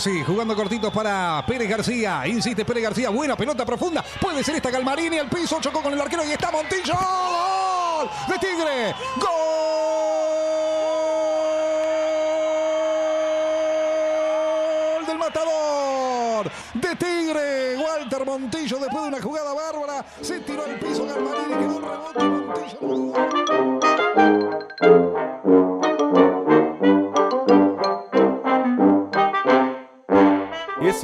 [0.00, 2.26] Rossi jugando cortitos para Pérez García.
[2.26, 3.10] Insiste Pérez García.
[3.10, 4.02] Buena pelota profunda.
[4.18, 5.18] Puede ser esta Galmarini.
[5.18, 6.94] El piso chocó con el arquero y está Montillo.
[6.94, 8.08] ¡Gol!
[8.26, 8.94] De Tigre.
[9.20, 9.26] ¡Gol!
[15.06, 16.50] Del matador.
[16.72, 17.76] De Tigre.
[17.76, 20.02] Walter Montillo después de una jugada bárbara.
[20.22, 21.56] Se tiró al piso Galmarini.
[21.56, 23.10] Quedó rebote Montillo.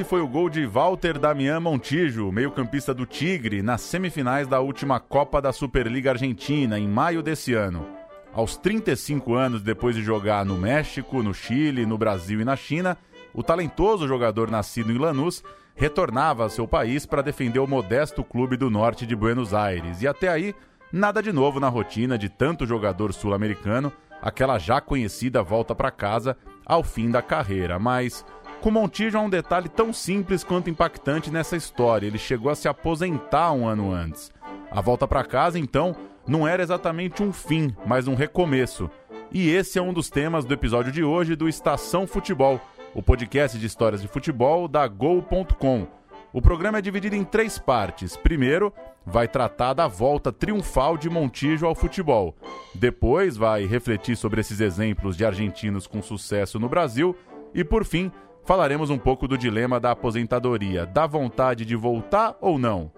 [0.07, 5.43] Foi o gol de Walter Damian Montijo, meio-campista do Tigre, nas semifinais da última Copa
[5.43, 7.85] da Superliga Argentina, em maio desse ano.
[8.33, 12.97] Aos 35 anos depois de jogar no México, no Chile, no Brasil e na China,
[13.35, 15.43] o talentoso jogador nascido em Lanús
[15.75, 20.03] retornava ao seu país para defender o modesto clube do norte de Buenos Aires.
[20.03, 20.55] E até aí,
[20.93, 26.37] nada de novo na rotina de tanto jogador sul-americano, aquela já conhecida volta para casa
[26.65, 27.77] ao fim da carreira.
[27.79, 28.25] Mas
[28.61, 32.07] com Montijo há um detalhe tão simples quanto impactante nessa história.
[32.07, 34.31] Ele chegou a se aposentar um ano antes.
[34.71, 35.95] A volta para casa, então,
[36.27, 38.91] não era exatamente um fim, mas um recomeço.
[39.31, 42.61] E esse é um dos temas do episódio de hoje do Estação Futebol,
[42.95, 45.87] o podcast de histórias de futebol da Gol.com.
[46.33, 48.17] O programa é dividido em três partes.
[48.17, 48.73] Primeiro,
[49.05, 52.37] vai tratar da volta triunfal de Montijo ao futebol.
[52.75, 57.17] Depois, vai refletir sobre esses exemplos de argentinos com sucesso no Brasil.
[57.55, 58.13] E, por fim,
[58.47, 60.87] falaremos um pouco do dilema da aposentadoria.
[60.87, 62.91] Dá vontade de voltar ou não?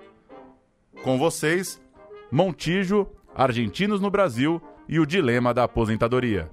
[1.02, 1.80] Com vocês,
[2.30, 6.50] Montijo, Argentinos no Brasil e o dilema da aposentadoria.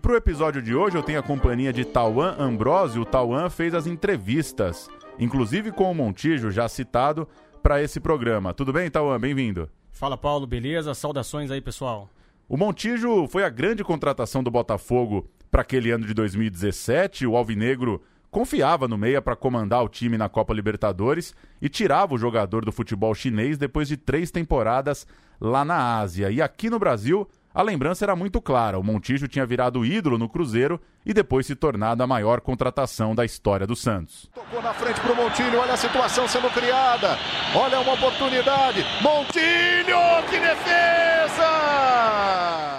[0.00, 3.02] Pro episódio de hoje eu tenho a companhia de Tauan Ambrosio.
[3.02, 4.88] O Tauan fez as entrevistas,
[5.18, 7.28] inclusive com o Montijo, já citado,
[7.62, 8.54] para esse programa.
[8.54, 9.20] Tudo bem, Tauan?
[9.20, 9.68] Bem-vindo.
[9.92, 10.94] Fala, Paulo, beleza?
[10.94, 12.08] Saudações aí, pessoal.
[12.48, 17.26] O Montijo foi a grande contratação do Botafogo para aquele ano de 2017.
[17.26, 22.18] O Alvinegro confiava no meia para comandar o time na Copa Libertadores e tirava o
[22.18, 25.06] jogador do futebol chinês depois de três temporadas
[25.38, 26.30] lá na Ásia.
[26.30, 30.28] E aqui no Brasil, a lembrança era muito clara: o Montijo tinha virado ídolo no
[30.28, 34.30] Cruzeiro e depois se tornado a maior contratação da história do Santos.
[34.34, 37.18] Tocou na frente pro Montilho, olha a situação sendo criada.
[37.54, 38.84] Olha uma oportunidade.
[39.02, 41.50] Montilho, que defesa!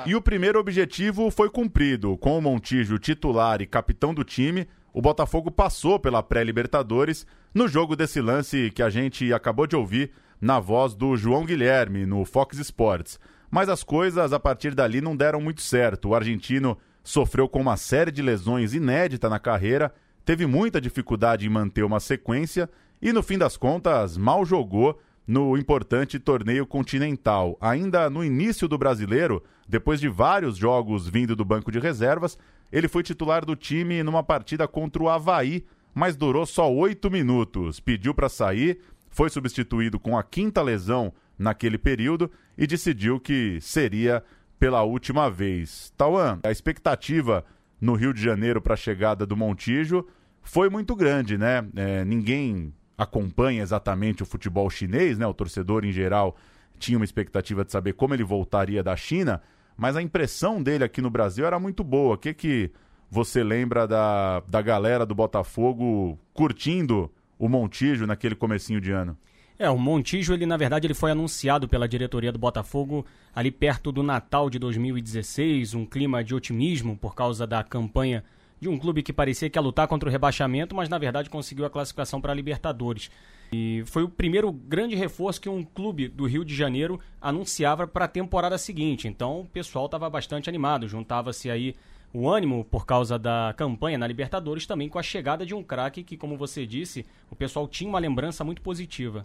[0.05, 2.17] E o primeiro objetivo foi cumprido.
[2.17, 7.95] Com o Montijo titular e capitão do time, o Botafogo passou pela pré-Libertadores no jogo
[7.95, 12.57] desse lance que a gente acabou de ouvir na voz do João Guilherme no Fox
[12.57, 13.19] Sports.
[13.51, 16.09] Mas as coisas a partir dali não deram muito certo.
[16.09, 21.49] O argentino sofreu com uma série de lesões inédita na carreira, teve muita dificuldade em
[21.49, 22.69] manter uma sequência
[23.01, 24.97] e, no fim das contas, mal jogou
[25.27, 27.57] no importante torneio continental.
[27.59, 32.37] Ainda no início do brasileiro, depois de vários jogos vindo do banco de reservas,
[32.71, 37.79] ele foi titular do time numa partida contra o Havaí, mas durou só oito minutos.
[37.79, 38.79] Pediu para sair,
[39.09, 44.23] foi substituído com a quinta lesão naquele período e decidiu que seria
[44.59, 45.91] pela última vez.
[45.97, 47.43] Tauan, a expectativa
[47.79, 50.05] no Rio de Janeiro para a chegada do Montijo
[50.43, 51.65] foi muito grande, né?
[51.75, 55.25] É, ninguém acompanha exatamente o futebol chinês, né?
[55.25, 56.35] O torcedor em geral
[56.77, 59.41] tinha uma expectativa de saber como ele voltaria da China,
[59.75, 62.15] mas a impressão dele aqui no Brasil era muito boa.
[62.15, 62.71] O que que
[63.09, 69.17] você lembra da, da galera do Botafogo curtindo o Montijo naquele comecinho de ano?
[69.61, 73.91] É, o Montijo, ele na verdade ele foi anunciado pela diretoria do Botafogo ali perto
[73.91, 78.23] do Natal de 2016, um clima de otimismo por causa da campanha
[78.59, 81.63] de um clube que parecia que ia lutar contra o rebaixamento, mas na verdade conseguiu
[81.63, 83.11] a classificação para a Libertadores.
[83.53, 88.05] E foi o primeiro grande reforço que um clube do Rio de Janeiro anunciava para
[88.05, 89.07] a temporada seguinte.
[89.07, 91.75] Então o pessoal estava bastante animado, juntava-se aí
[92.11, 96.01] o ânimo por causa da campanha na Libertadores também com a chegada de um craque
[96.01, 99.23] que, como você disse, o pessoal tinha uma lembrança muito positiva.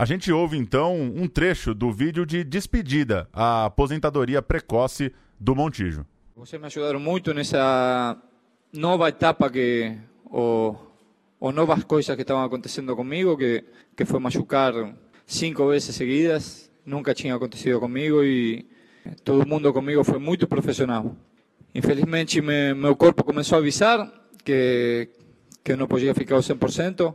[0.00, 6.06] A gente ouve então um trecho do vídeo de despedida à aposentadoria precoce do Montijo.
[6.36, 8.16] Vocês me ajudaram muito nessa
[8.72, 10.80] nova etapa que ou,
[11.40, 13.64] ou novas coisas que estavam acontecendo comigo, que
[13.96, 14.72] que foi machucar
[15.26, 18.68] cinco vezes seguidas, nunca tinha acontecido comigo e
[19.24, 21.16] todo mundo comigo foi muito profissional.
[21.74, 24.08] Infelizmente me, meu corpo começou a avisar
[24.44, 25.08] que
[25.64, 27.12] que eu não podia ficar ao 100%.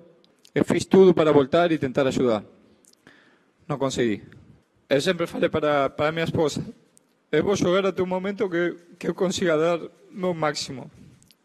[0.54, 2.44] Eu fiz tudo para voltar e tentar ajudar.
[3.68, 4.24] Não consegui.
[4.90, 6.64] Eu sempre falei para, para minha esposa:
[7.32, 9.80] eu vou jogar até o momento que, que eu consiga dar
[10.12, 10.90] meu máximo.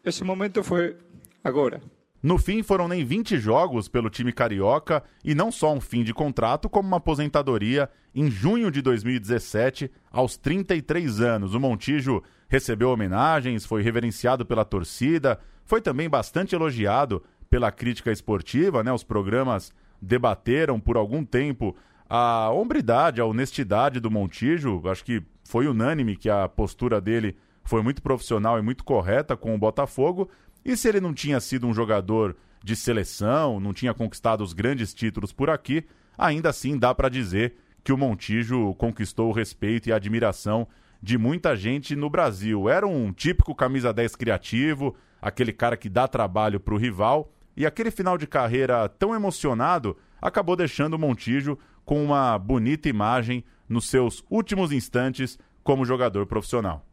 [0.03, 0.95] Esse momento foi
[1.43, 1.81] agora.
[2.21, 6.13] No fim, foram nem 20 jogos pelo time carioca e não só um fim de
[6.13, 11.53] contrato, como uma aposentadoria em junho de 2017, aos 33 anos.
[11.53, 18.83] O Montijo recebeu homenagens, foi reverenciado pela torcida, foi também bastante elogiado pela crítica esportiva,
[18.83, 18.91] né?
[18.91, 21.75] Os programas debateram por algum tempo
[22.09, 24.81] a hombridade, a honestidade do Montijo.
[24.89, 29.53] Acho que foi unânime que a postura dele foi muito profissional e muito correta com
[29.53, 30.29] o Botafogo.
[30.65, 34.93] E se ele não tinha sido um jogador de seleção, não tinha conquistado os grandes
[34.93, 35.85] títulos por aqui,
[36.17, 40.67] ainda assim dá para dizer que o Montijo conquistou o respeito e a admiração
[41.01, 42.67] de muita gente no Brasil.
[42.67, 47.65] Era um típico camisa 10 criativo, aquele cara que dá trabalho para o rival, e
[47.65, 51.57] aquele final de carreira tão emocionado acabou deixando o Montijo
[51.89, 56.85] com uma bonita imagem nos seus últimos instantes como jogador profissional.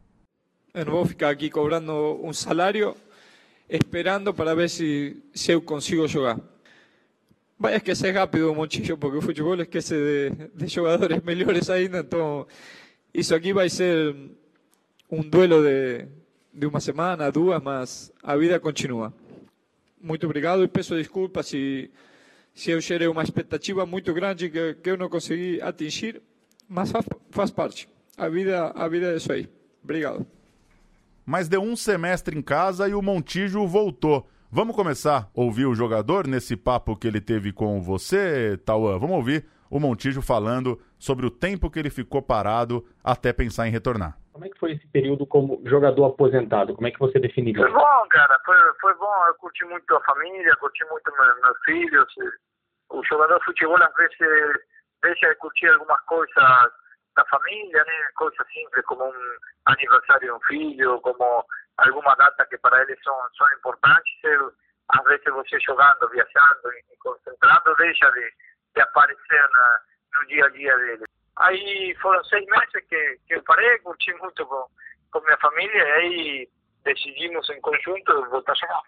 [0.73, 1.93] Eu não vou ficar aqui cobrando
[2.25, 2.97] um salário
[3.69, 6.41] esperando para ver si, si eu consigo jugar.
[7.59, 11.99] Vaya que sea rápido, Monchillo, porque el fútbol esquece de, de jugadores mejores ainda.
[11.99, 12.47] Então,
[13.13, 14.17] isso aqui vai ser
[15.11, 16.09] um duelo de,
[16.55, 19.13] de uma semana, duas, mas a vida continua.
[20.01, 21.91] Muito obrigado e peço desculpas se,
[22.57, 26.21] se eu gerei uma expectativa muito grande que, que eu não consegui atingir,
[26.69, 27.89] mas faz, faz parte.
[28.19, 29.49] A vida, a vida é isso aí.
[29.85, 30.27] Obrigado
[31.27, 34.25] mas deu um semestre em casa e o Montijo voltou.
[34.51, 38.97] Vamos começar a ouvir o jogador nesse papo que ele teve com você, Tauan?
[38.97, 43.71] Vamos ouvir o Montijo falando sobre o tempo que ele ficou parado até pensar em
[43.71, 44.17] retornar.
[44.33, 46.75] Como é que foi esse período como jogador aposentado?
[46.75, 47.63] Como é que você definiria?
[47.63, 48.39] Foi bom, cara.
[48.45, 49.27] Foi, foi bom.
[49.29, 52.07] Eu curti muito a família, curti muito meus, meus filhos.
[52.91, 54.61] O jogador de futebol, às vezes,
[55.03, 56.35] deixa de curtir algumas coisas
[57.17, 58.09] da família, né?
[58.15, 61.45] Coisas simples como um aniversário de um filho, como
[61.79, 64.13] alguma data que para eles são, são importantes.
[64.23, 64.53] Eu,
[64.91, 68.33] às vezes você jogando, viajando e concentrando, deixa de,
[68.77, 69.81] de aparecer na,
[70.21, 71.05] no dia a dia dele.
[71.39, 74.65] Aí foram seis meses que, que eu parei, curti muito com,
[75.11, 76.49] com minha família e aí
[76.85, 78.83] decidimos em conjunto voltar a jogar.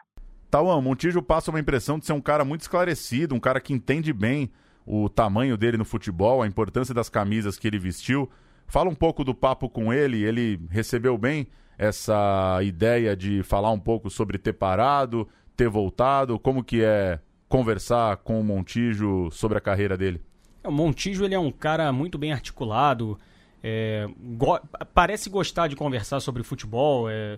[0.51, 4.13] Tauan, Montijo passa uma impressão de ser um cara muito esclarecido, um cara que entende
[4.13, 4.51] bem
[4.87, 8.31] o tamanho dele no futebol, a importância das camisas que ele vestiu.
[8.67, 13.79] Fala um pouco do papo com ele, ele recebeu bem essa ideia de falar um
[13.79, 19.61] pouco sobre ter parado, ter voltado, como que é conversar com o Montijo sobre a
[19.61, 20.21] carreira dele?
[20.65, 23.19] O Montijo ele é um cara muito bem articulado,
[23.63, 24.59] é, go
[24.93, 27.09] parece gostar de conversar sobre futebol.
[27.09, 27.37] É,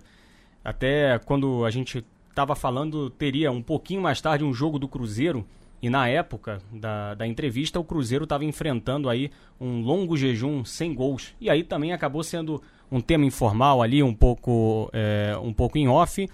[0.63, 5.45] até quando a gente estava falando, teria um pouquinho mais tarde um jogo do Cruzeiro
[5.81, 10.93] e na época da, da entrevista, o Cruzeiro estava enfrentando aí um longo jejum sem
[10.93, 11.33] gols.
[11.41, 12.61] E aí também acabou sendo
[12.91, 16.29] um tema informal ali, um pouco, é, um pouco em off.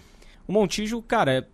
[0.46, 1.48] O Montijo, cara,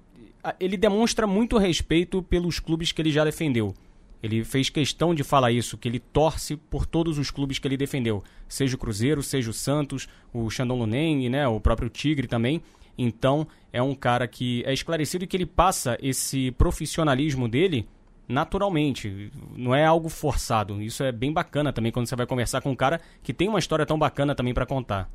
[0.60, 3.74] ele demonstra muito respeito pelos clubes que ele já defendeu.
[4.22, 7.76] Ele fez questão de falar isso, que ele torce por todos os clubes que ele
[7.76, 8.24] defendeu.
[8.48, 12.62] Seja o Cruzeiro, seja o Santos, o Shandong Luneng, né, o próprio Tigre também.
[12.98, 17.86] Então, é um cara que é esclarecido e que ele passa esse profissionalismo dele
[18.28, 20.82] naturalmente, não é algo forçado.
[20.82, 23.60] Isso é bem bacana também quando você vai conversar com um cara que tem uma
[23.60, 25.10] história tão bacana também para contar.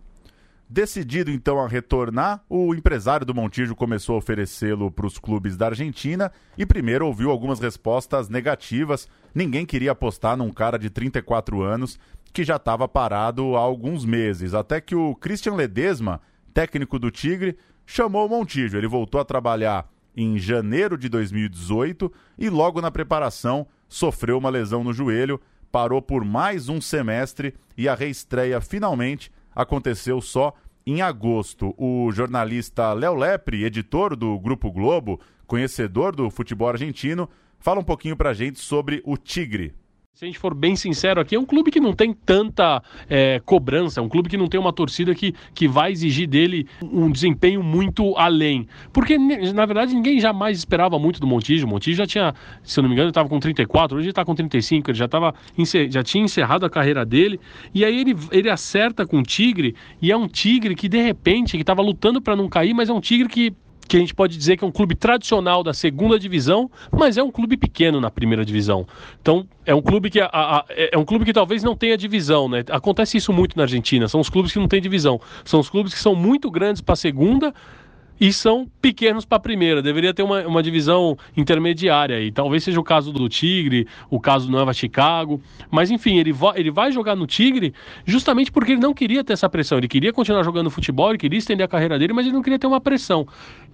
[0.70, 5.66] Decidido então a retornar, o empresário do Montijo começou a oferecê-lo para os clubes da
[5.66, 9.08] Argentina e primeiro ouviu algumas respostas negativas.
[9.34, 11.98] Ninguém queria apostar num cara de 34 anos
[12.32, 16.20] que já estava parado há alguns meses, até que o Christian Ledesma
[16.58, 17.56] técnico do Tigre,
[17.86, 18.76] chamou o Montijo.
[18.76, 24.82] Ele voltou a trabalhar em janeiro de 2018 e logo na preparação sofreu uma lesão
[24.82, 30.54] no joelho, parou por mais um semestre e a reestreia finalmente aconteceu só
[30.86, 31.74] em agosto.
[31.76, 38.16] O jornalista Léo Lepre, editor do Grupo Globo, conhecedor do futebol argentino, fala um pouquinho
[38.16, 39.74] pra gente sobre o Tigre.
[40.18, 43.40] Se a gente for bem sincero aqui, é um clube que não tem tanta é,
[43.44, 47.08] cobrança, é um clube que não tem uma torcida que, que vai exigir dele um
[47.08, 48.66] desempenho muito além.
[48.92, 51.66] Porque, na verdade, ninguém jamais esperava muito do Montijo.
[51.66, 52.34] O Montijo já tinha,
[52.64, 55.06] se eu não me engano, estava com 34, hoje ele está com 35, ele já,
[55.06, 55.32] tava,
[55.88, 57.38] já tinha encerrado a carreira dele.
[57.72, 61.52] E aí ele, ele acerta com o Tigre, e é um Tigre que, de repente,
[61.52, 63.54] que estava lutando para não cair, mas é um Tigre que
[63.88, 67.22] que a gente pode dizer que é um clube tradicional da segunda divisão, mas é
[67.22, 68.86] um clube pequeno na primeira divisão.
[69.20, 72.48] Então, é um clube que a, a, é um clube que talvez não tenha divisão,
[72.48, 72.62] né?
[72.70, 74.06] Acontece isso muito na Argentina.
[74.06, 75.20] São os clubes que não têm divisão.
[75.44, 77.54] São os clubes que são muito grandes para a segunda
[78.20, 79.82] e são pequenos para a primeira.
[79.82, 84.46] Deveria ter uma, uma divisão intermediária e talvez seja o caso do Tigre, o caso
[84.46, 85.40] do Nova Chicago.
[85.70, 87.72] Mas enfim, ele, ele vai jogar no Tigre
[88.04, 89.78] justamente porque ele não queria ter essa pressão.
[89.78, 92.58] Ele queria continuar jogando futebol, ele queria estender a carreira dele, mas ele não queria
[92.58, 93.26] ter uma pressão.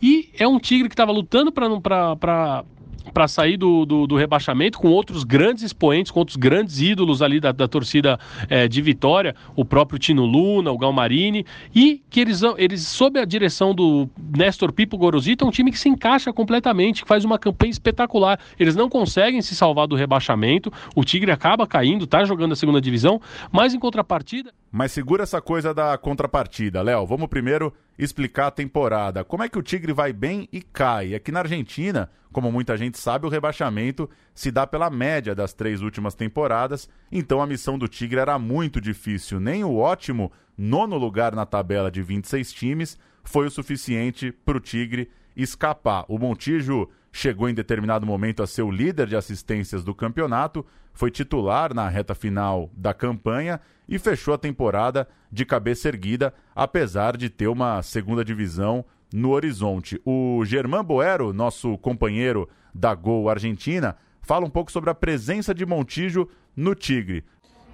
[0.02, 2.64] E é um Tigre que estava lutando para
[3.14, 7.38] para sair do, do, do, rebaixamento com outros grandes expoentes, com outros grandes ídolos ali
[7.38, 8.18] da, da torcida
[8.50, 13.24] é, de Vitória, o próprio Tino Luna, o Galmarini, e que eles, eles sob a
[13.24, 17.38] direção do Néstor Pipo Gorosito, é um time que se encaixa completamente, que faz uma
[17.38, 18.40] campanha espetacular.
[18.58, 22.80] Eles não conseguem se salvar do rebaixamento, o Tigre acaba caindo, tá jogando a segunda
[22.80, 23.20] divisão,
[23.52, 24.52] mas em contrapartida.
[24.76, 27.06] Mas segura essa coisa da contrapartida, Léo.
[27.06, 29.22] Vamos primeiro explicar a temporada.
[29.22, 31.14] Como é que o Tigre vai bem e cai?
[31.14, 35.80] Aqui na Argentina, como muita gente sabe, o rebaixamento se dá pela média das três
[35.80, 39.38] últimas temporadas, então a missão do Tigre era muito difícil.
[39.38, 44.60] Nem o ótimo nono lugar na tabela de 26 times foi o suficiente para o
[44.60, 46.04] Tigre escapar.
[46.08, 51.12] O Montijo chegou em determinado momento a ser o líder de assistências do campeonato, foi
[51.12, 57.30] titular na reta final da campanha e fechou a temporada de cabeça erguida, apesar de
[57.30, 60.00] ter uma segunda divisão no horizonte.
[60.04, 65.64] O Germán Boero, nosso companheiro da Gol Argentina, fala um pouco sobre a presença de
[65.64, 67.24] Montijo no Tigre.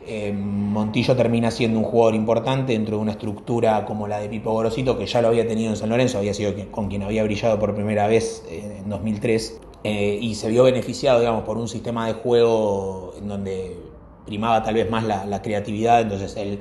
[0.07, 4.50] Eh, Montillo termina siendo un jugador importante dentro de una estructura como la de Pipo
[4.52, 7.59] Gorosito, que ya lo había tenido en San Lorenzo, había sido con quien había brillado
[7.59, 12.07] por primera vez eh, en 2003, eh, y se vio beneficiado, digamos, por un sistema
[12.07, 13.76] de juego en donde
[14.25, 16.61] primaba tal vez más la, la creatividad, entonces él,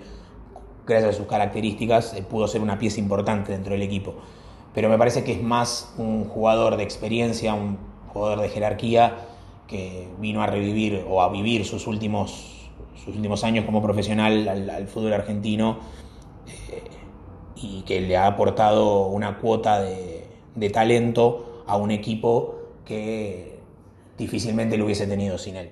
[0.86, 4.15] gracias a sus características, pudo ser una pieza importante dentro del equipo.
[4.74, 7.77] Pero me parece que es más un jugador de experiencia, un
[8.10, 9.17] jugador de jerarquía,
[9.67, 12.59] que vino a revivir o a vivir sus últimos
[13.03, 15.79] sus últimos años como profesional al, al fútbol argentino
[16.48, 16.84] eh,
[17.56, 20.25] y que le ha aportado una cuota de,
[20.56, 23.60] de, talento a un equipo que
[24.18, 25.72] dificilmente lo hubiese tenido sin él.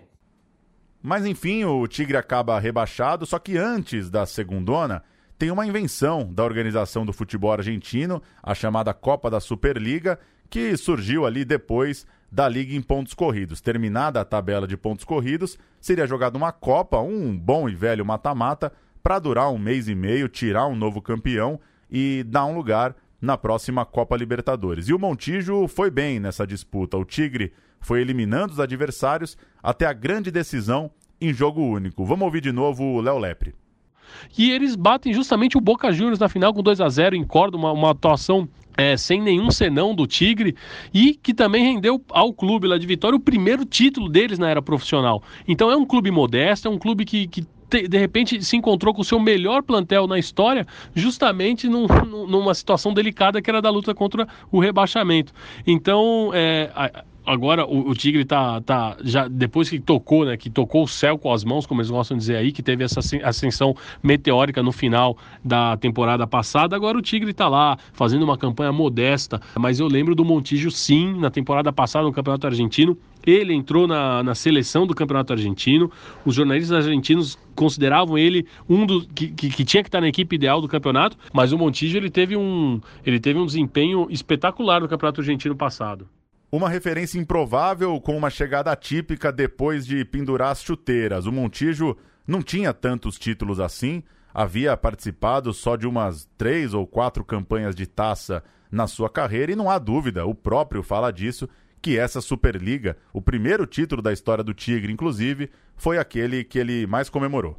[1.02, 5.04] Mas enfim, o Tigre acaba rebaixado, só que antes da segundona
[5.38, 10.20] tem uma invenção da organização do futebol argentino, a chamada Copa da Superliga,
[10.50, 13.62] que surgiu ali depois da liga em pontos corridos.
[13.62, 18.72] Terminada a tabela de pontos corridos, seria jogada uma Copa, um bom e velho mata-mata,
[19.02, 23.38] para durar um mês e meio, tirar um novo campeão e dar um lugar na
[23.38, 24.88] próxima Copa Libertadores.
[24.88, 26.98] E o Montijo foi bem nessa disputa.
[26.98, 32.06] O Tigre foi eliminando os adversários até a grande decisão em jogo único.
[32.06, 33.56] Vamos ouvir de novo o Léo Lepre.
[34.38, 37.68] E eles batem justamente o Boca Juniors na final com 2 a 0 em Córdoba,
[37.68, 38.48] uma, uma atuação
[38.78, 40.56] é, sem nenhum senão do Tigre
[40.94, 44.62] e que também rendeu ao clube lá de Vitória o primeiro título deles na era
[44.62, 45.24] profissional.
[45.48, 49.02] Então é um clube modesto, é um clube que, que de repente se encontrou com
[49.02, 51.86] o seu melhor plantel na história, justamente num,
[52.28, 55.34] numa situação delicada que era da luta contra o rebaixamento.
[55.66, 56.72] Então, é,
[57.28, 61.18] agora o, o, Tigre tá, tá já depois que tocou, né, que tocou o céu
[61.18, 64.72] com as mãos, como eles gostam de dizer aí, que teve essa ascensão meteórica no
[64.72, 66.76] final da temporada passada.
[66.76, 71.20] Agora o Tigre tá lá fazendo uma campanha modesta, mas eu lembro do Montijo sim
[71.20, 72.98] na temporada passada no Campeonato Argentino.
[73.26, 75.92] Ele entrou na, na seleção do Campeonato Argentino.
[76.26, 80.36] Os jornalistas argentinos consideravam ele um do que, que, que, tinha que estar na equipe
[80.36, 84.88] ideal do campeonato, mas o Montijo ele teve um ele teve um desempenho espetacular no
[84.88, 86.08] Campeonato Argentino passado.
[86.50, 91.26] Uma referência improvável com uma chegada atípica depois de pendurar as chuteiras.
[91.26, 94.02] O Montijo não tinha tantos títulos assim,
[94.34, 99.58] havia participado só de umas três ou quatro campanhas de taça na sua carreira e
[99.58, 101.50] não há dúvida, o próprio fala disso,
[101.82, 106.88] que essa Superliga, o primeiro título da história do Tigre, inclusive, foi aquele que ele
[106.88, 107.58] mais comemorou.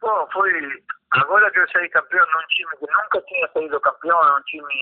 [0.00, 0.50] Bom, foi
[1.12, 4.74] agora que eu saí campeão num time que nunca tinha saído campeão, é um time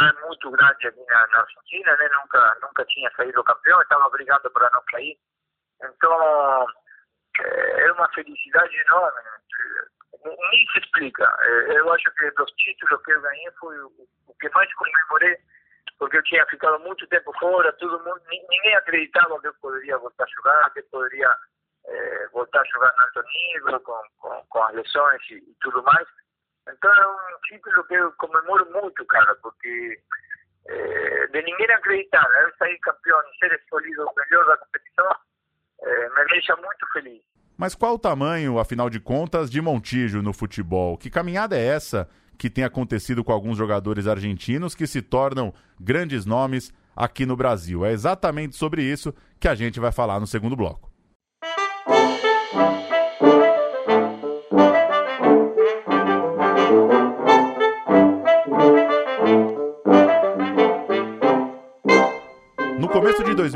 [0.00, 2.08] é muito grande aqui na, na Argentina, né?
[2.12, 5.18] Nunca, nunca tinha saído campeão, estava brigando para não cair.
[5.82, 6.66] Então,
[7.40, 9.20] é uma felicidade enorme.
[10.24, 11.24] Nem se explica.
[11.68, 15.38] Eu acho que dos títulos que eu ganhei foi o que mais comemorei,
[15.98, 20.24] porque eu tinha ficado muito tempo fora, todo mundo, ninguém acreditava que eu poderia voltar
[20.24, 21.36] a jogar, que eu poderia
[21.86, 25.82] é, voltar a jogar no alto nível, com, com, com as lesões e, e tudo
[25.82, 26.06] mais.
[26.70, 30.00] Então é um título que eu comemoro muito, cara, porque
[30.66, 32.44] é, de ninguém acreditar, né?
[32.44, 35.10] eu sair campeão e ser escolhido o melhor da competição,
[35.82, 37.22] é, me deixa muito feliz.
[37.56, 40.96] Mas qual o tamanho, afinal de contas, de Montijo no futebol?
[40.96, 42.08] Que caminhada é essa
[42.38, 47.84] que tem acontecido com alguns jogadores argentinos que se tornam grandes nomes aqui no Brasil?
[47.84, 50.88] É exatamente sobre isso que a gente vai falar no segundo bloco.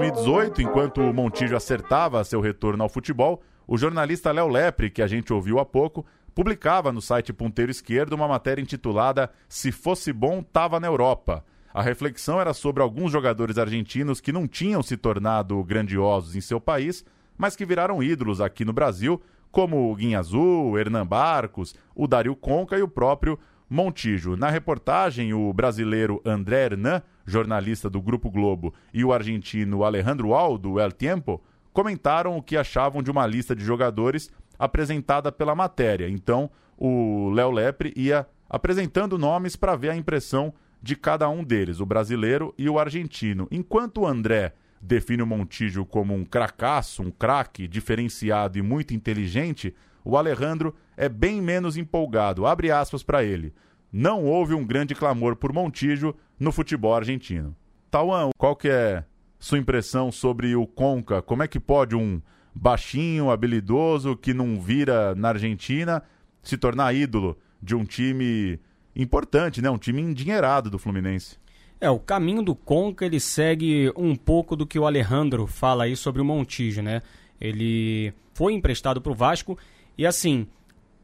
[0.01, 5.07] Momento, enquanto o Montijo acertava seu retorno ao futebol, o jornalista Léo Lepre, que a
[5.07, 10.43] gente ouviu há pouco, publicava no site Ponteiro Esquerdo uma matéria intitulada Se fosse bom,
[10.43, 11.45] tava na Europa.
[11.73, 16.61] A reflexão era sobre alguns jogadores argentinos que não tinham se tornado grandiosos em seu
[16.61, 17.05] país,
[17.39, 22.37] mas que viraram ídolos aqui no Brasil, como o Guinha Azul, Hernan Barcos, o Dario
[22.37, 24.37] Conca e o próprio Montijo.
[24.37, 30.81] Na reportagem, o brasileiro André Hernan, jornalista do Grupo Globo, e o argentino Alejandro Aldo,
[30.81, 36.09] El Tiempo, comentaram o que achavam de uma lista de jogadores apresentada pela matéria.
[36.09, 40.53] Então, o Léo Lepre ia apresentando nomes para ver a impressão
[40.83, 43.47] de cada um deles, o brasileiro e o argentino.
[43.51, 49.75] Enquanto o André define o Montijo como um cracaço, um craque diferenciado e muito inteligente,
[50.05, 52.45] o Alejandro é bem menos empolgado.
[52.47, 53.55] Abre aspas para ele.
[53.93, 57.55] Não houve um grande clamor por Montijo no futebol argentino.
[57.91, 59.05] Tauan, qual que é
[59.39, 61.21] sua impressão sobre o Conca?
[61.21, 62.23] Como é que pode um
[62.55, 66.03] baixinho, habilidoso, que não vira na Argentina,
[66.43, 68.59] se tornar ídolo de um time
[68.97, 69.71] importante, né?
[69.71, 71.37] Um time endinheirado do Fluminense.
[71.81, 75.97] É, o caminho do Conca, ele segue um pouco do que o Alejandro fala aí
[75.97, 77.03] sobre o Montijo, né?
[77.41, 79.59] Ele foi emprestado para o Vasco
[79.99, 80.47] e assim,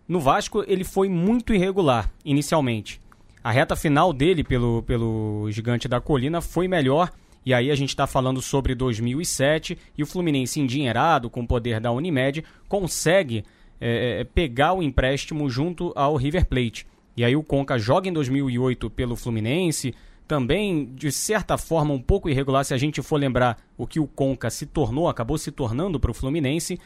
[0.09, 3.00] no Vasco ele foi muito irregular inicialmente.
[3.45, 7.11] A reta final dele pelo, pelo Gigante da Colina foi melhor
[7.45, 11.81] e aí a gente está falando sobre 2007 e o Fluminense endinheirado com o poder
[11.81, 13.45] da Unimed consegue
[13.81, 16.87] é, pegar o empréstimo junto ao River Plate.
[17.17, 19.95] E aí o Conca joga em 2008 pelo Fluminense,
[20.29, 24.07] também, de certa forma, um pouco irregular se a gente for lembrar o que o
[24.07, 26.79] Conca se tornou, acabou se tornando para o Fluminense.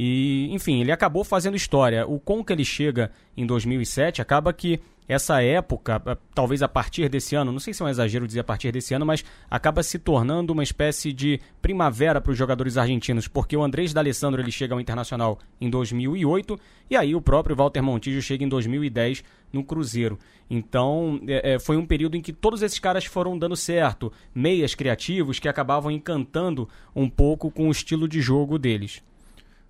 [0.00, 2.06] E, enfim, ele acabou fazendo história.
[2.06, 4.78] O Conca ele chega em 2007, acaba que
[5.08, 6.00] essa época,
[6.32, 8.94] talvez a partir desse ano, não sei se é um exagero dizer a partir desse
[8.94, 13.62] ano, mas acaba se tornando uma espécie de primavera para os jogadores argentinos, porque o
[13.64, 18.44] Andrés D'Alessandro ele chega ao Internacional em 2008 e aí o próprio Walter Montijo chega
[18.44, 20.16] em 2010 no Cruzeiro.
[20.48, 24.76] Então é, é, foi um período em que todos esses caras foram dando certo, meias
[24.76, 29.02] criativos que acabavam encantando um pouco com o estilo de jogo deles.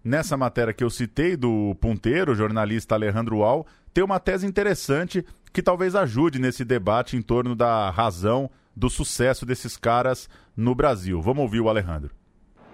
[0.09, 5.63] Nessa matéria que eu citei do ponteiro, jornalista Alejandro Al, tem uma tese interessante que
[5.63, 11.21] talvez ajude nesse debate em torno da razão do sucesso desses caras no Brasil.
[11.21, 12.11] Vamos ouvir o Alejandro.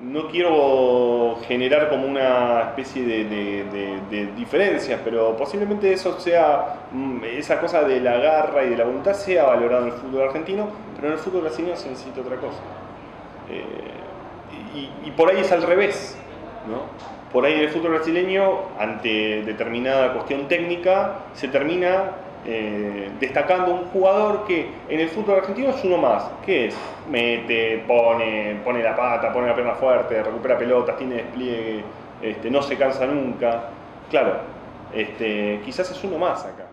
[0.00, 6.86] No quiero generar como una especie de, de, de, de, diferencias, pero posiblemente eso sea,
[6.92, 10.28] mm, esa cosa de la garra y de la voluntad sea valorado en el fútbol
[10.28, 12.60] argentino, pero en el fútbol brasileño se necesita otra cosa.
[13.50, 13.66] Eh,
[14.72, 16.16] y, y por ahí es al revés,
[16.68, 17.13] ¿no?
[17.34, 22.12] Por ahí en el fútbol brasileño, ante determinada cuestión técnica, se termina
[22.46, 26.30] eh, destacando un jugador que en el fútbol argentino es uno más.
[26.46, 26.76] ¿Qué es?
[27.10, 31.82] Mete, pone, pone la pata, pone la pierna fuerte, recupera pelotas, tiene despliegue,
[32.22, 33.64] este, no se cansa nunca.
[34.08, 34.36] Claro,
[34.94, 36.68] este, quizás es uno más acá.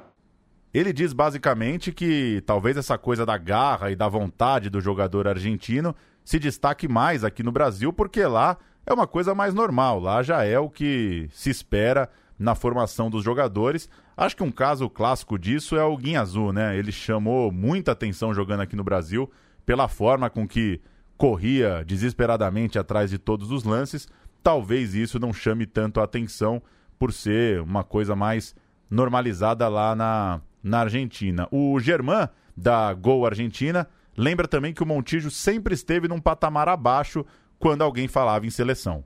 [0.71, 5.95] Ele diz basicamente que talvez essa coisa da garra e da vontade do jogador argentino
[6.24, 10.00] se destaque mais aqui no Brasil, porque lá é uma coisa mais normal.
[10.00, 13.89] Lá já é o que se espera na formação dos jogadores.
[14.17, 16.78] Acho que um caso clássico disso é o Guinha Azul, né?
[16.78, 19.32] Ele chamou muita atenção jogando aqui no Brasil
[19.65, 20.82] pela forma com que
[21.17, 24.08] corria desesperadamente atrás de todos os lances.
[24.41, 26.62] Talvez isso não chame tanto a atenção
[26.98, 28.56] por ser uma coisa mais
[28.89, 31.48] normalizada lá na, na Argentina.
[31.52, 37.26] O Germán, da Gol Argentina, lembra também que o Montijo sempre esteve num patamar abaixo
[37.62, 39.06] cuando alguien falaba en selección.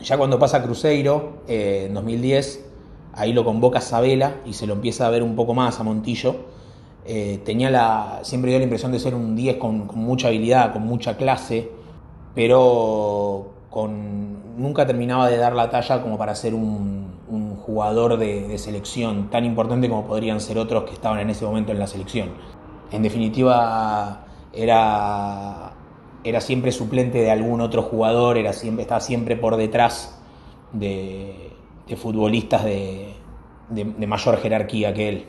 [0.00, 2.64] Ya cuando pasa Cruzeiro, eh, en 2010,
[3.14, 6.36] ahí lo convoca Sabela y se lo empieza a ver un poco más a Montillo.
[7.04, 10.82] Eh, tenía la, siempre dio la impresión de ser un 10 con, mucha habilidad, con
[10.82, 11.70] mucha clase,
[12.34, 17.08] pero con, nunca terminaba de dar la talla como para ser un,
[17.66, 21.70] jugador de, de, selección tan importante como podrían ser otros que estaban en ese momento
[21.70, 22.30] en la selección.
[22.90, 25.74] En definitiva, era
[26.24, 30.18] era siempre suplente de algún otro jugador, era siempre, estaba siempre por detrás
[30.72, 31.50] de,
[31.86, 33.14] de futbolistas de,
[33.70, 35.26] de, de maior jerarquia que ele.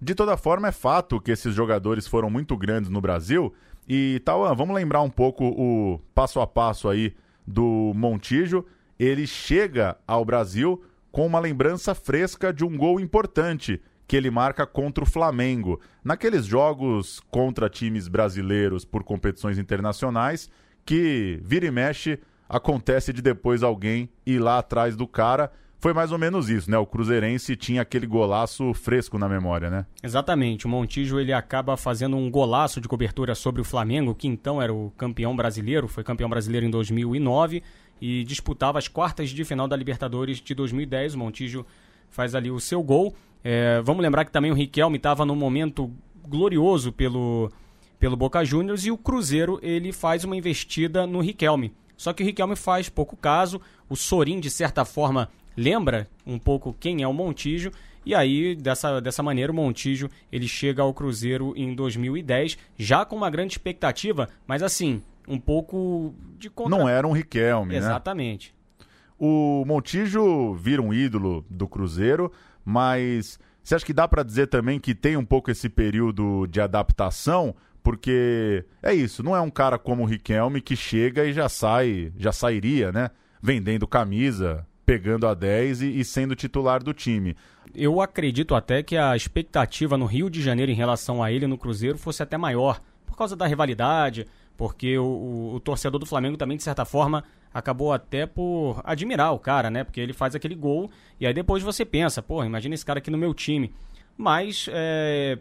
[0.00, 3.52] De toda forma, é fato que esses jogadores foram muito grandes no Brasil.
[3.86, 7.12] E, Tauan, vamos lembrar um pouco o passo a passo aí
[7.46, 8.64] do Montijo.
[8.98, 14.66] Ele chega ao Brasil com uma lembrança fresca de um gol importante que ele marca
[14.66, 15.80] contra o Flamengo.
[16.02, 20.50] Naqueles jogos contra times brasileiros por competições internacionais,
[20.84, 22.18] que vira e mexe,
[22.48, 25.52] acontece de depois alguém ir lá atrás do cara.
[25.78, 26.76] foi mais ou menos isso, né?
[26.76, 29.86] O Cruzeirense tinha aquele golaço fresco na memória, né?
[30.02, 30.66] Exatamente.
[30.66, 34.74] O Montijo ele acaba fazendo um golaço de cobertura sobre o Flamengo, que então era
[34.74, 37.62] o campeão brasileiro, foi campeão brasileiro em 2009
[38.00, 41.14] e disputava as quartas de final da Libertadores de 2010.
[41.14, 41.64] O Montijo
[42.10, 43.14] faz ali o seu gol.
[43.42, 45.90] É, vamos lembrar que também o Riquelme estava num momento
[46.26, 47.50] glorioso pelo,
[47.98, 51.72] pelo Boca Juniors e o Cruzeiro ele faz uma investida no Riquelme.
[51.96, 56.74] Só que o Riquelme faz pouco caso, o Sorin, de certa forma, lembra um pouco
[56.78, 57.70] quem é o Montijo,
[58.04, 63.16] e aí, dessa, dessa maneira, o Montijo ele chega ao Cruzeiro em 2010, já com
[63.16, 66.78] uma grande expectativa, mas assim, um pouco de contra...
[66.78, 68.48] Não era um Riquelme, Exatamente.
[68.48, 68.86] né?
[69.18, 72.32] O Montijo vira um ídolo do Cruzeiro,
[72.64, 76.60] mas você acha que dá para dizer também que tem um pouco esse período de
[76.60, 77.54] adaptação?
[77.82, 82.12] Porque é isso, não é um cara como o Riquelme que chega e já sai,
[82.16, 83.10] já sairia, né?
[83.42, 87.36] Vendendo camisa, pegando a 10 e, e, sendo titular do time.
[87.74, 91.56] Eu acredito até que a expectativa no Rio de Janeiro em relação a ele no
[91.56, 96.36] Cruzeiro fosse até maior, por causa da rivalidade, porque o, o, o torcedor do Flamengo
[96.36, 99.84] também, de certa forma, acabou até por admirar o cara, né?
[99.84, 103.10] Porque ele faz aquele gol e aí depois você pensa, pô, imagina esse cara aqui
[103.10, 103.72] no meu time.
[104.16, 105.38] Mas é,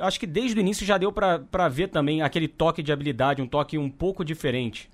[0.00, 3.46] acho que desde o início já deu para ver também aquele toque de habilidade, um
[3.46, 4.90] toque um pouco diferente.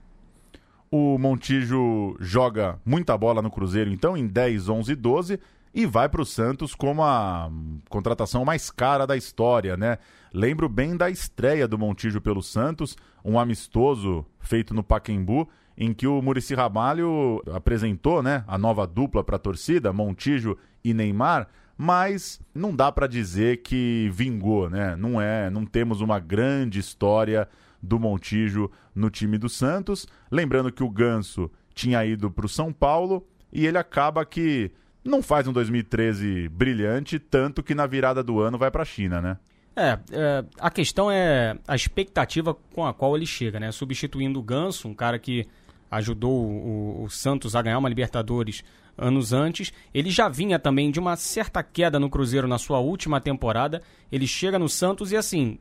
[0.90, 5.40] O Montijo joga muita bola no Cruzeiro, então, em 10, 11 12,
[5.74, 7.50] e vai para o Santos como a
[7.88, 9.96] contratação mais cara da história, né?
[10.34, 15.48] Lembro bem da estreia do Montijo pelo Santos, um amistoso feito no Paquembu,
[15.82, 20.94] em que o Murici Ramalho apresentou né, a nova dupla para a torcida, Montijo e
[20.94, 24.94] Neymar, mas não dá para dizer que vingou, né?
[24.94, 27.48] Não é, não temos uma grande história
[27.82, 30.06] do Montijo no time do Santos.
[30.30, 34.70] Lembrando que o Ganso tinha ido para o São Paulo e ele acaba que
[35.04, 39.20] não faz um 2013 brilhante, tanto que na virada do ano vai para a China,
[39.20, 39.36] né?
[39.74, 43.72] É, é, a questão é a expectativa com a qual ele chega, né?
[43.72, 45.48] Substituindo o Ganso, um cara que
[45.92, 48.64] ajudou o, o Santos a ganhar uma Libertadores
[48.96, 49.72] anos antes.
[49.92, 53.82] Ele já vinha também de uma certa queda no Cruzeiro na sua última temporada.
[54.10, 55.58] Ele chega no Santos e assim.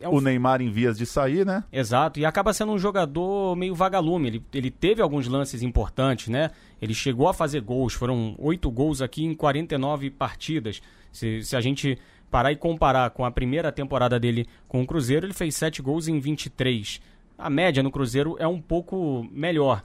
[0.00, 0.14] É um...
[0.14, 1.64] O Neymar em vias de sair, né?
[1.72, 4.28] Exato, e acaba sendo um jogador meio vagalume.
[4.28, 6.50] Ele, ele teve alguns lances importantes, né?
[6.82, 10.82] Ele chegou a fazer gols, foram oito gols aqui em 49 partidas.
[11.12, 11.96] Se, se a gente
[12.30, 16.08] parar e comparar com a primeira temporada dele com o Cruzeiro, ele fez sete gols
[16.08, 17.00] em 23.
[17.36, 19.82] A média no Cruzeiro é um pouco melhor.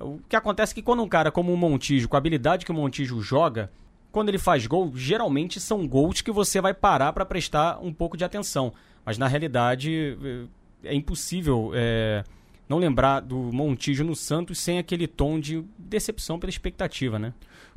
[0.00, 2.70] O que acontece é que quando um cara como o Montijo, com a habilidade que
[2.70, 3.70] o Montijo joga,
[4.10, 8.16] quando ele faz gol, geralmente são gols que você vai parar para prestar um pouco
[8.16, 8.72] de atenção.
[9.04, 10.16] Mas na realidade
[10.84, 12.22] é, é impossível é,
[12.68, 17.32] não lembrar do Montijo no Santos sem aquele tom de decepção pela expectativa, né?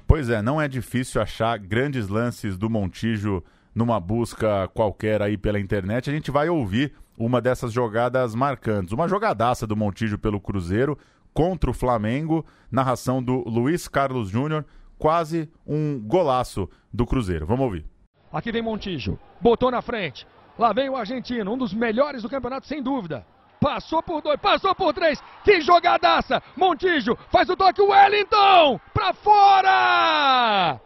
[0.07, 5.59] Pois é, não é difícil achar grandes lances do Montijo numa busca qualquer aí pela
[5.59, 6.09] internet.
[6.09, 8.93] A gente vai ouvir uma dessas jogadas marcantes.
[8.93, 10.97] Uma jogadaça do Montijo pelo Cruzeiro,
[11.33, 14.65] contra o Flamengo, narração do Luiz Carlos Júnior,
[14.97, 17.45] quase um golaço do Cruzeiro.
[17.45, 17.85] Vamos ouvir.
[18.31, 20.25] Aqui vem Montijo, botou na frente.
[20.57, 23.25] Lá vem o argentino, um dos melhores do campeonato, sem dúvida.
[23.59, 25.21] Passou por dois, passou por três.
[25.43, 26.41] Que jogadaça!
[26.55, 28.79] Montijo faz o toque, Wellington!
[28.93, 30.79] Pra fora!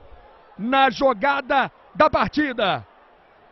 [0.58, 2.86] Na jogada da partida.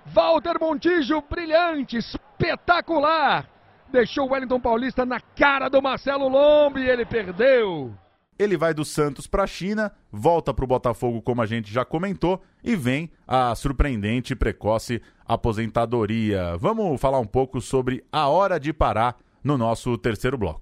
[0.06, 2.00] Walter Montijo, brilhante,
[2.38, 3.50] espetacular
[3.92, 7.94] deixou o Wellington Paulista na cara do Marcelo Lombe e ele perdeu.
[8.38, 11.84] Ele vai do Santos para a China, volta para o Botafogo, como a gente já
[11.84, 16.56] comentou, e vem a surpreendente e precoce aposentadoria.
[16.58, 20.62] Vamos falar um pouco sobre a hora de parar no nosso terceiro bloco.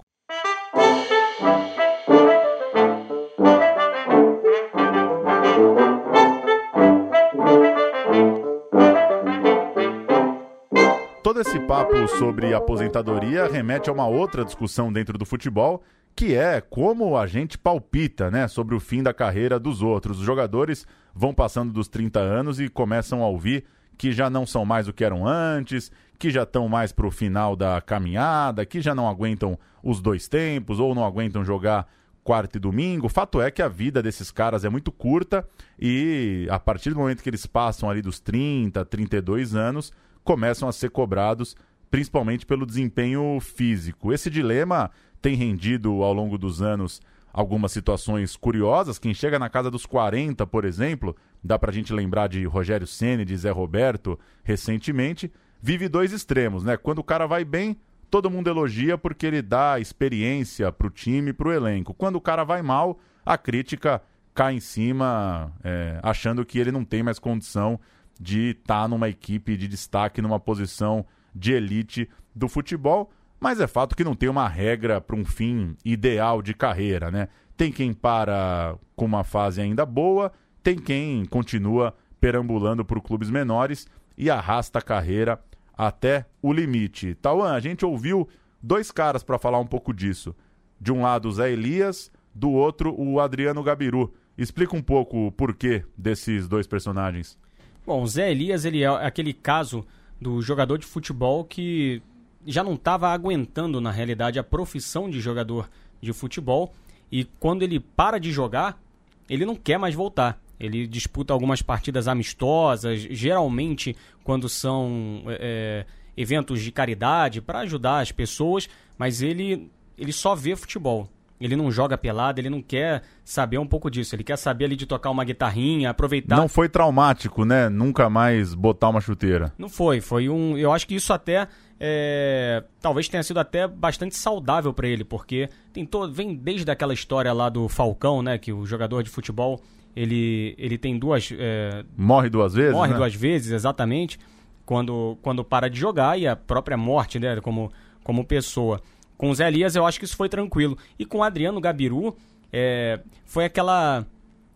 [11.36, 15.84] Todo esse papo sobre aposentadoria remete a uma outra discussão dentro do futebol,
[16.16, 20.20] que é como a gente palpita, né, sobre o fim da carreira dos outros.
[20.20, 23.66] Os jogadores vão passando dos 30 anos e começam a ouvir
[23.98, 27.12] que já não são mais o que eram antes, que já estão mais para o
[27.12, 31.86] final da caminhada, que já não aguentam os dois tempos ou não aguentam jogar
[32.24, 33.10] quarta e domingo.
[33.10, 35.46] Fato é que a vida desses caras é muito curta
[35.78, 39.92] e a partir do momento que eles passam ali dos 30, 32 anos,
[40.26, 41.56] começam a ser cobrados,
[41.90, 44.12] principalmente pelo desempenho físico.
[44.12, 47.00] Esse dilema tem rendido ao longo dos anos
[47.32, 48.98] algumas situações curiosas.
[48.98, 52.88] Quem chega na casa dos 40, por exemplo, dá para a gente lembrar de Rogério
[52.88, 56.76] Ceni, de Zé Roberto, recentemente, vive dois extremos, né?
[56.76, 57.78] Quando o cara vai bem,
[58.10, 61.94] todo mundo elogia porque ele dá experiência para o time, para o elenco.
[61.94, 64.02] Quando o cara vai mal, a crítica
[64.34, 67.80] cai em cima, é, achando que ele não tem mais condição
[68.20, 73.12] de estar tá numa equipe de destaque, numa posição de elite do futebol.
[73.40, 77.28] Mas é fato que não tem uma regra para um fim ideal de carreira, né?
[77.58, 80.32] Tem quem para com uma fase ainda boa,
[80.64, 85.40] tem quem continua perambulando por clubes menores e arrasta a carreira
[85.78, 87.16] até o limite.
[87.16, 88.28] Tauan, a gente ouviu
[88.62, 90.36] dois caras para falar um pouco disso.
[90.80, 94.14] De um lado, o Zé Elias, do outro, o Adriano Gabiru.
[94.38, 97.38] Explica um pouco o porquê desses dois personagens.
[97.86, 99.86] Bom, Zé Elias ele é aquele caso
[100.20, 102.02] do jogador de futebol que
[102.46, 105.70] já não estava aguentando, na realidade, a profissão de jogador
[106.02, 106.74] de futebol.
[107.12, 108.82] E quando ele para de jogar,
[109.30, 110.42] ele não quer mais voltar.
[110.60, 118.12] Ele disputa algumas partidas amistosas, geralmente quando são é, eventos de caridade, para ajudar as
[118.12, 121.10] pessoas, mas ele, ele só vê futebol.
[121.40, 124.16] Ele não joga pelado, ele não quer saber um pouco disso.
[124.16, 126.38] Ele quer saber ali de tocar uma guitarrinha, aproveitar.
[126.38, 127.68] Não foi traumático, né?
[127.68, 129.54] Nunca mais botar uma chuteira.
[129.58, 130.00] Não foi.
[130.00, 130.58] Foi um.
[130.58, 131.48] Eu acho que isso até.
[131.78, 132.64] É...
[132.82, 137.34] talvez tenha sido até bastante saudável para ele, porque tem todo, vem desde aquela história
[137.34, 139.62] lá do Falcão, né, que o jogador de futebol
[139.94, 141.84] ele, ele tem duas é...
[141.98, 142.98] morre duas vezes, morre né?
[142.98, 144.18] duas vezes exatamente
[144.66, 147.70] quando, quando para de jogar e a própria morte, né, como
[148.06, 148.80] como pessoa.
[149.18, 150.78] Com o Zé Elias eu acho que isso foi tranquilo.
[150.98, 152.16] E com o Adriano Gabiru,
[152.52, 154.06] é, foi aquela,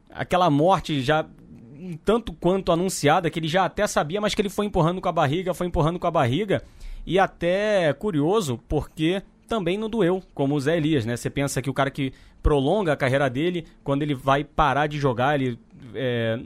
[0.09, 1.25] aquela morte já
[1.79, 5.07] um tanto quanto anunciada, que ele já até sabia, mas que ele foi empurrando com
[5.07, 6.61] a barriga, foi empurrando com a barriga.
[7.05, 11.15] E até curioso, porque também não doeu, como o Zé Elias, né?
[11.15, 14.99] Você pensa que o cara que prolonga a carreira dele, quando ele vai parar de
[14.99, 15.57] jogar, ele
[15.95, 16.39] é,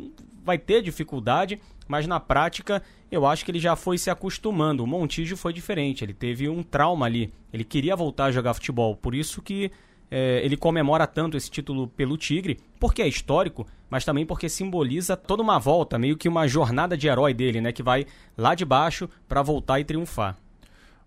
[0.44, 4.84] vai ter dificuldade, mas na prática eu acho que ele já foi se acostumando.
[4.84, 8.96] O Montijo foi diferente, ele teve um trauma ali, ele queria voltar a jogar futebol,
[8.96, 9.72] por isso que
[10.10, 15.18] é, ele comemora tanto esse título pelo Tigre, porque é histórico, mas também porque simboliza
[15.18, 18.06] toda uma volta, meio que uma jornada de herói dele, né, que vai
[18.38, 20.38] lá de baixo para voltar e triunfar.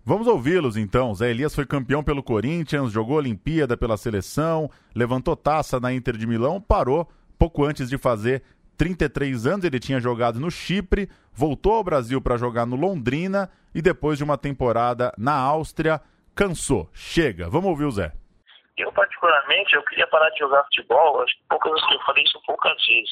[0.03, 1.13] Vamos ouvi-los então.
[1.13, 6.25] Zé Elias foi campeão pelo Corinthians, jogou Olimpíada pela seleção, levantou taça na Inter de
[6.25, 7.05] Milão, parou
[7.37, 8.41] pouco antes de fazer
[8.77, 13.81] 33 anos, ele tinha jogado no Chipre, voltou ao Brasil para jogar no Londrina e
[13.81, 15.99] depois de uma temporada na Áustria,
[16.35, 16.89] cansou.
[16.93, 17.49] Chega.
[17.49, 18.13] Vamos ouvir o Zé.
[18.77, 22.41] Eu, particularmente, eu queria parar de jogar futebol, acho que poucas vezes eu falei isso
[22.45, 23.11] poucas vezes.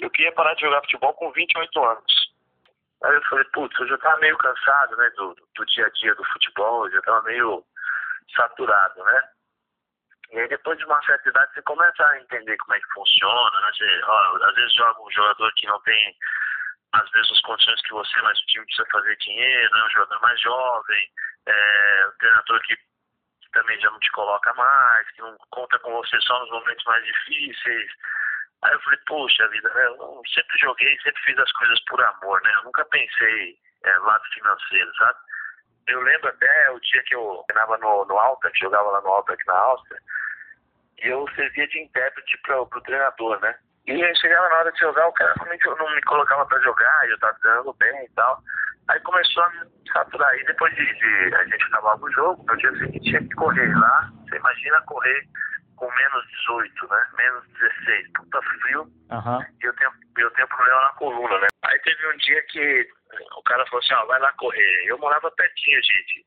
[0.00, 2.32] Eu queria parar de jogar futebol com 28 anos.
[3.04, 6.14] Aí eu falei, putz, eu já estava meio cansado, né, do, do dia a dia
[6.14, 7.62] do futebol, eu já estava meio
[8.34, 9.22] saturado, né?
[10.34, 13.60] E aí depois de uma certa idade você começa a entender como é que funciona,
[13.60, 13.70] né?
[13.72, 16.16] Você, ó, às vezes joga um jogador que não tem
[16.92, 19.84] as mesmas condições que você, mas o time precisa fazer dinheiro, né?
[19.84, 21.10] Um jogador mais jovem,
[21.46, 22.76] é, um treinador que,
[23.52, 27.04] também já não te coloca mais, que não conta com você só nos momentos mais
[27.04, 27.92] difíceis.
[28.62, 29.86] Aí eu falei, poxa vida, né?
[29.86, 32.52] Eu sempre joguei, sempre fiz as coisas por amor, né?
[32.56, 35.18] Eu nunca pensei é, lado financeiro, sabe?
[35.86, 39.08] Eu lembro até o dia que eu treinava no, no Alta, que jogava lá no
[39.08, 40.00] Alta aqui na Áustria,
[41.02, 43.54] e eu servia de intérprete para o treinador, né?
[43.86, 47.08] E aí chegava na hora de jogar, o cara não, não me colocava para jogar,
[47.08, 48.42] eu tava dando bem e tal.
[48.88, 49.60] Aí começou a me
[49.92, 50.30] saturar.
[50.30, 53.74] Aí depois de, de a gente acabava o jogo, no dia seguinte tinha que correr
[53.76, 54.10] lá.
[54.24, 55.28] Você imagina correr
[55.76, 57.04] com menos 18, né?
[57.16, 58.82] Menos 16, puta frio.
[58.82, 59.42] Uhum.
[59.62, 61.48] E eu tenho, eu tenho problema na coluna, né?
[61.84, 62.88] Teve um dia que
[63.36, 64.86] o cara falou assim, ó, vai lá correr.
[64.86, 66.26] Eu morava pertinho, gente,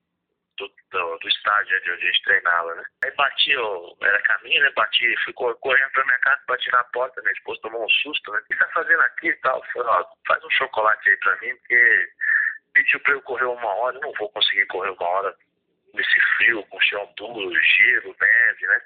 [0.57, 2.83] do, do, do estádio onde a gente treinava, né?
[3.03, 4.71] Aí bati, eu, era caminho, né?
[4.75, 8.39] Bati, fui correndo pra minha casa, bati na porta, minha esposa tomou um susto, né?
[8.39, 9.63] O que tá fazendo aqui e tal?
[9.73, 12.09] Falei, ó, faz um chocolate aí pra mim, porque
[12.73, 15.35] pediu pra eu correr uma hora, eu não vou conseguir correr uma hora
[15.93, 18.81] nesse frio, com chão duro, gelo, neve, né?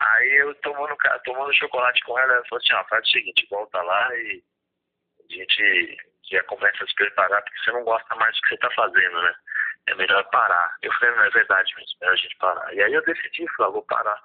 [0.00, 3.80] Aí eu tomando, tomando chocolate com ela, ela falou assim, ó, faz o seguinte, volta
[3.82, 4.42] lá e
[5.30, 5.98] a gente
[6.30, 9.22] já começa a se preparar, porque você não gosta mais do que você tá fazendo,
[9.22, 9.34] né?
[9.86, 10.76] É melhor parar.
[10.82, 12.74] Eu falei, não, é verdade mesmo, é melhor a gente parar.
[12.74, 14.18] E aí eu decidi, falei, vou parar.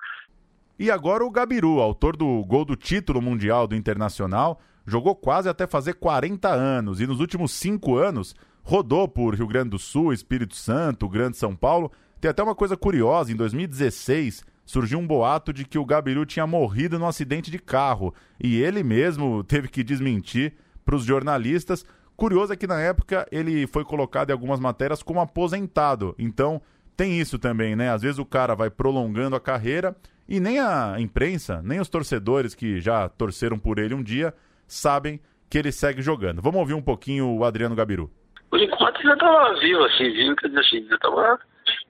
[0.78, 5.68] E agora o Gabiru, autor do gol do título mundial do Internacional, jogou quase até
[5.68, 8.34] fazer 40 anos e nos últimos cinco anos
[8.64, 11.92] rodou por Rio Grande do Sul, Espírito Santo, Grande São Paulo.
[12.22, 16.46] Tem até uma coisa curiosa, em 2016 surgiu um boato de que o Gabiru tinha
[16.46, 20.54] morrido num acidente de carro e ele mesmo teve que desmentir
[20.86, 21.86] para os jornalistas.
[22.16, 26.16] Curioso é que na época ele foi colocado em algumas matérias como aposentado.
[26.20, 26.62] Então
[26.98, 27.92] tem isso também, né?
[27.92, 29.96] Às vezes o cara vai prolongando a carreira
[30.28, 34.34] e nem a imprensa, nem os torcedores que já torceram por ele um dia
[34.68, 36.42] sabem que ele segue jogando.
[36.42, 38.12] Vamos ouvir um pouquinho o Adriano Gabiru.
[38.50, 41.40] Por enquanto já estava vivo, assim, vivo, quer dizer assim, já estava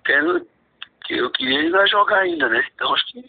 [0.05, 0.47] querendo.
[1.09, 2.63] Eu queria ainda jogar ainda, né?
[2.75, 3.25] Então acho que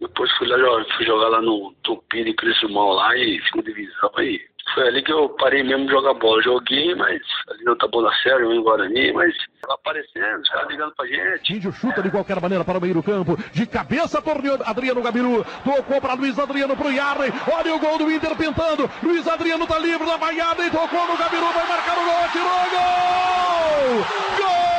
[0.00, 0.56] Depois fui lá
[0.96, 4.40] fui jogar lá no Tupi de Criciúma lá e segunda divisão aí.
[4.74, 6.42] Foi ali que eu parei mesmo de jogar bola.
[6.42, 10.48] Joguei, mas ali não tá bom na série, eu em Guarani, mas tá aparecendo, os
[10.48, 11.54] caras ligando pra gente.
[11.54, 13.36] Índio chuta de qualquer maneira para o meio do campo.
[13.52, 15.44] De cabeça, torneou Adriano Gabiru.
[15.64, 17.32] Tocou para Luiz Adriano pro Yarley.
[17.52, 18.88] Olha o gol do Inter pintando.
[19.02, 21.52] Luiz Adriano tá livre da banhada e tocou no Gabiru.
[21.52, 24.06] Vai marcar o gol, tirou gol!
[24.38, 24.70] Gol!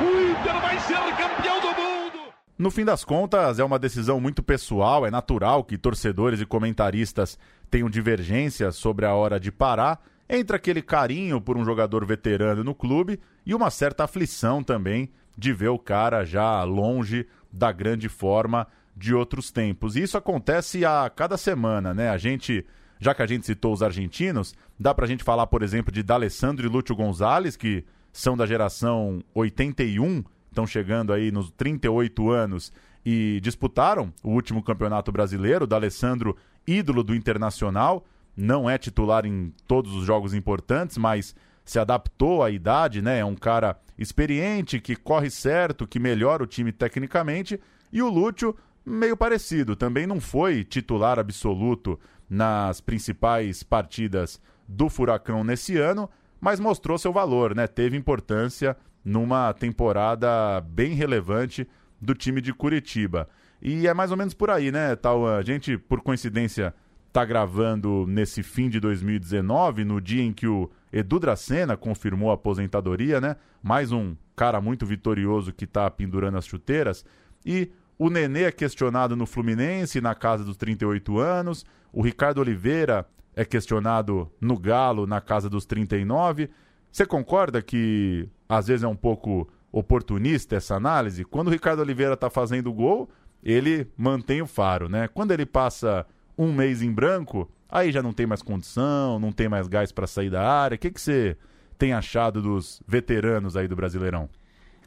[0.00, 2.34] O Inter vai ser campeão do mundo!
[2.58, 7.38] No fim das contas, é uma decisão muito pessoal, é natural que torcedores e comentaristas
[7.70, 12.74] tenham divergências sobre a hora de parar, entre aquele carinho por um jogador veterano no
[12.74, 18.66] clube e uma certa aflição também de ver o cara já longe da grande forma
[18.96, 19.96] de outros tempos.
[19.96, 22.10] E isso acontece a cada semana, né?
[22.10, 22.64] A gente,
[22.98, 26.66] já que a gente citou os argentinos, dá pra gente falar, por exemplo, de D'Alessandro
[26.66, 32.72] e Lúcio Gonzalez, que são da geração 81, estão chegando aí nos 38 anos
[33.04, 35.66] e disputaram o último campeonato brasileiro.
[35.68, 36.36] O Alessandro,
[36.66, 38.04] ídolo do Internacional,
[38.36, 41.34] não é titular em todos os jogos importantes, mas
[41.64, 43.18] se adaptou à idade, né?
[43.18, 47.60] É um cara experiente, que corre certo, que melhora o time tecnicamente.
[47.92, 55.44] E o Lúcio, meio parecido, também não foi titular absoluto nas principais partidas do Furacão
[55.44, 56.08] nesse ano,
[56.40, 57.66] mas mostrou seu valor, né?
[57.66, 61.66] Teve importância numa temporada bem relevante
[62.00, 63.28] do time de Curitiba.
[63.60, 65.26] E é mais ou menos por aí, né, Tal?
[65.26, 66.74] A gente, por coincidência,
[67.12, 72.34] tá gravando nesse fim de 2019, no dia em que o Edu Dracena confirmou a
[72.34, 73.36] aposentadoria, né?
[73.62, 77.04] Mais um cara muito vitorioso que tá pendurando as chuteiras.
[77.44, 81.64] E o Nenê é questionado no Fluminense, na casa dos 38 anos.
[81.92, 86.50] O Ricardo Oliveira é questionado no Galo na casa dos 39.
[86.90, 91.24] Você concorda que às vezes é um pouco oportunista essa análise?
[91.24, 93.08] Quando o Ricardo Oliveira está fazendo o gol,
[93.42, 95.08] ele mantém o faro, né?
[95.08, 99.48] Quando ele passa um mês em branco, aí já não tem mais condição, não tem
[99.48, 100.74] mais gás para sair da área.
[100.74, 101.34] O que, que você
[101.78, 104.28] tem achado dos veteranos aí do Brasileirão?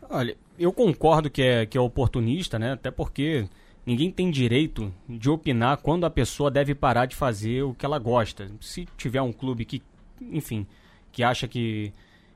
[0.07, 2.73] Olha, eu concordo que é, que é oportunista, né?
[2.73, 3.47] Até porque
[3.83, 7.97] ninguém tem direito de opinar quando a pessoa deve parar de fazer o que ela
[7.97, 8.47] gosta.
[8.61, 9.81] Se tiver um clube que,
[10.21, 10.67] enfim,
[11.11, 11.91] que acha que,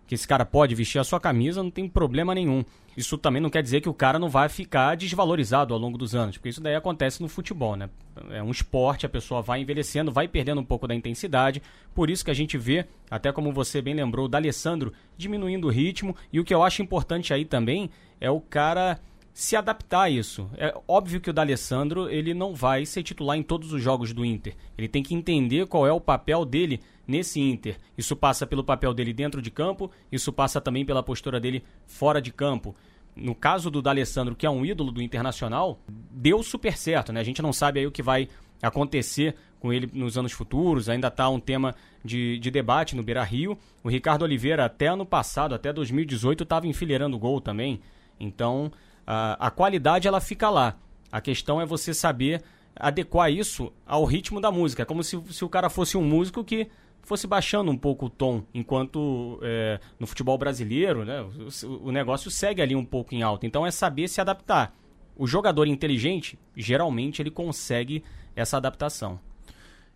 [0.09, 2.65] que esse cara pode vestir a sua camisa, não tem problema nenhum.
[2.97, 6.15] Isso também não quer dizer que o cara não vai ficar desvalorizado ao longo dos
[6.15, 7.91] anos, porque isso daí acontece no futebol, né?
[8.31, 11.61] É um esporte, a pessoa vai envelhecendo, vai perdendo um pouco da intensidade,
[11.93, 15.69] por isso que a gente vê, até como você bem lembrou, o D'Alessandro diminuindo o
[15.71, 18.99] ritmo, e o que eu acho importante aí também é o cara
[19.31, 20.49] se adaptar a isso.
[20.57, 24.25] É óbvio que o D'Alessandro ele não vai ser titular em todos os jogos do
[24.25, 24.55] Inter.
[24.75, 27.77] Ele tem que entender qual é o papel dele nesse Inter.
[27.97, 32.21] Isso passa pelo papel dele dentro de campo, isso passa também pela postura dele fora
[32.21, 32.75] de campo.
[33.15, 35.79] No caso do D'Alessandro, que é um ídolo do Internacional,
[36.11, 37.19] deu super certo, né?
[37.19, 38.29] A gente não sabe aí o que vai
[38.61, 43.57] acontecer com ele nos anos futuros, ainda está um tema de, de debate no Beira-Rio.
[43.83, 47.81] O Ricardo Oliveira, até ano passado, até 2018, estava enfileirando gol também.
[48.19, 48.71] Então,
[49.05, 50.77] a, a qualidade ela fica lá.
[51.11, 52.43] A questão é você saber
[52.75, 54.83] adequar isso ao ritmo da música.
[54.83, 56.69] É como se, se o cara fosse um músico que
[57.09, 62.29] fosse baixando um pouco o tom, enquanto é, no futebol brasileiro né, o, o, negócio
[62.29, 63.47] segue ali um pouco em alta.
[63.47, 64.75] Então é saber se adaptar.
[65.17, 68.03] O jogador inteligente, geralmente, ele consegue
[68.35, 69.19] essa adaptação.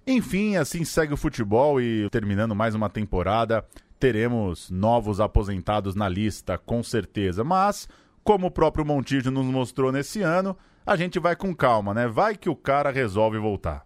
[0.08, 3.64] Enfim, assim segue o futebol e terminando mais uma temporada,
[4.00, 7.44] teremos novos aposentados na lista, com certeza.
[7.44, 7.88] Mas
[8.24, 12.08] como o próprio Montijo nos mostrou nesse ano, a gente vai com calma, né?
[12.08, 13.86] Vai que o cara resolve voltar.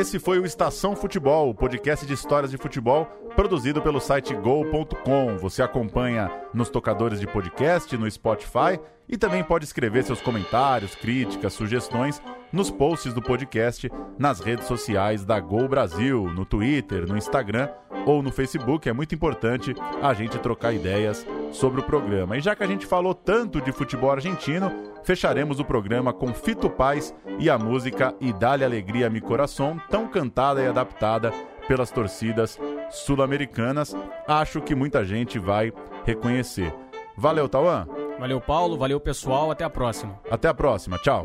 [0.00, 3.04] Esse foi o Estação Futebol, o podcast de histórias de futebol
[3.36, 5.36] produzido pelo site go.com.
[5.36, 11.52] Você acompanha nos tocadores de podcast, no Spotify e também pode escrever seus comentários, críticas,
[11.52, 17.68] sugestões nos posts do podcast nas redes sociais da Gol Brasil, no Twitter, no Instagram
[18.06, 18.88] ou no Facebook.
[18.88, 22.38] É muito importante a gente trocar ideias sobre o programa.
[22.38, 24.72] E já que a gente falou tanto de futebol argentino,
[25.02, 30.06] fecharemos o programa com Fito Paz e a música E Dale Alegria Mi Coração, tão
[30.08, 31.32] cantada e adaptada
[31.66, 32.58] pelas torcidas
[32.90, 33.96] sul-americanas.
[34.26, 35.72] Acho que muita gente vai
[36.04, 36.74] reconhecer.
[37.16, 37.86] Valeu, Tauan!
[38.18, 38.76] Valeu, Paulo.
[38.76, 39.50] Valeu, pessoal.
[39.50, 40.20] Até a próxima.
[40.30, 40.98] Até a próxima.
[40.98, 41.24] Tchau.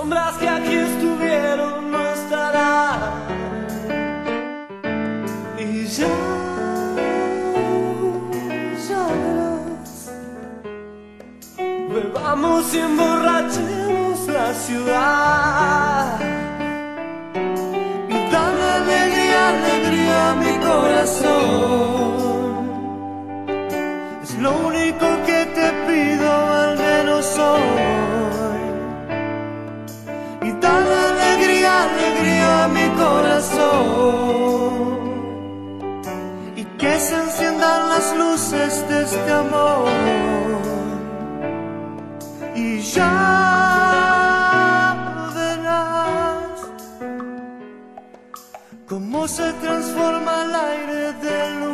[0.00, 2.98] Sombras que aquí estuvieron no estarán.
[5.58, 6.08] Y ya,
[9.22, 9.92] verás.
[11.92, 16.18] Bebamos y emborrachemos la ciudad.
[18.08, 22.19] Y dale alegría, alegría a mi corazón.
[32.68, 34.50] Mi corazón.
[36.56, 39.88] Y que se enciendan las luces de este amor.
[42.54, 43.12] Y ya
[45.34, 46.68] verás
[48.88, 51.69] cómo se transforma el aire del